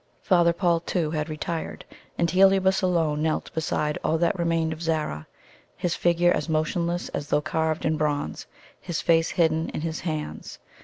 Father 0.23 0.51
Paul, 0.51 0.79
too, 0.79 1.11
had 1.11 1.29
retired, 1.29 1.85
and 2.17 2.27
Heliobas 2.27 2.81
alone 2.81 3.21
knelt 3.21 3.53
beside 3.53 3.99
all 4.03 4.17
that 4.17 4.39
remained 4.39 4.73
of 4.73 4.81
Zara, 4.81 5.27
his 5.77 5.93
figure 5.93 6.31
as 6.31 6.49
motionless 6.49 7.09
as 7.09 7.27
though 7.27 7.39
carved 7.39 7.85
in 7.85 7.97
bronze, 7.97 8.47
his 8.79 8.99
face 8.99 9.29
hidden 9.29 9.69
in 9.75 9.81
his 9.81 9.99
hands. 9.99 10.57